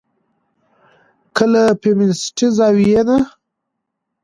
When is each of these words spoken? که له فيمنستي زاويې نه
که 1.35 1.43
له 1.51 1.63
فيمنستي 1.81 2.47
زاويې 2.57 3.01
نه 3.07 3.17